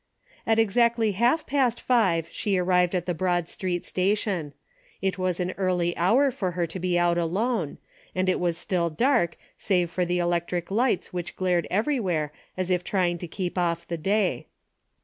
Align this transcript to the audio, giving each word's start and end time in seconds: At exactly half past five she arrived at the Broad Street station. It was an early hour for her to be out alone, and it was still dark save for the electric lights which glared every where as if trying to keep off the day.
At 0.47 0.57
exactly 0.57 1.11
half 1.11 1.45
past 1.45 1.79
five 1.79 2.27
she 2.31 2.57
arrived 2.57 2.95
at 2.95 3.05
the 3.05 3.13
Broad 3.13 3.47
Street 3.47 3.85
station. 3.85 4.53
It 4.99 5.19
was 5.19 5.39
an 5.39 5.51
early 5.59 5.95
hour 5.95 6.31
for 6.31 6.53
her 6.53 6.65
to 6.65 6.79
be 6.79 6.97
out 6.97 7.19
alone, 7.19 7.77
and 8.15 8.27
it 8.27 8.39
was 8.39 8.57
still 8.57 8.89
dark 8.89 9.37
save 9.59 9.91
for 9.91 10.03
the 10.03 10.17
electric 10.17 10.71
lights 10.71 11.13
which 11.13 11.35
glared 11.35 11.67
every 11.69 11.99
where 11.99 12.33
as 12.57 12.71
if 12.71 12.83
trying 12.83 13.19
to 13.19 13.27
keep 13.27 13.59
off 13.59 13.87
the 13.87 13.95
day. 13.95 14.47